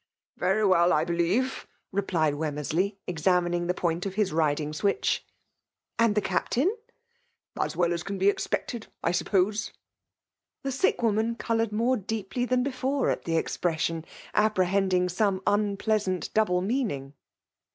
"Very 0.35 0.65
well, 0.65 0.91
I 0.93 1.05
believe," 1.05 1.67
replied 1.91 2.33
Wemmers 2.33 2.73
ley, 2.73 2.97
examining 3.05 3.67
the 3.67 3.73
point 3.75 4.07
of 4.07 4.15
his 4.15 4.33
riding 4.33 4.73
switch. 4.73 5.23
«And 5.99 6.15
the 6.15 6.23
Captam 6.23 6.69
?"*' 7.35 7.61
As 7.63 7.75
well 7.75 7.93
as 7.93 8.01
can 8.01 8.17
be 8.17 8.27
expected, 8.27 8.87
I 9.03 9.11
suppose.*' 9.11 9.71
The 10.63 10.71
sick 10.71 11.03
woman 11.03 11.35
coloured 11.35 11.71
more 11.71 11.97
deeply 11.97 12.45
than 12.45 12.63
before 12.63 13.11
at 13.11 13.25
the 13.25 13.37
expression, 13.37 14.03
apprehending 14.33 15.07
some 15.07 15.39
unpleasant 15.45 16.33
double 16.33 16.61
meaning. 16.63 17.13